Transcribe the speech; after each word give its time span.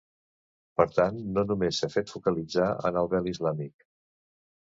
Per 0.79 0.85
tant, 0.93 1.17
no 1.35 1.43
només 1.51 1.81
s’ha 1.83 1.89
de 1.95 2.03
focalitzar 2.13 2.71
en 2.91 2.99
el 3.03 3.13
vel 3.13 3.31
islàmic. 3.35 3.87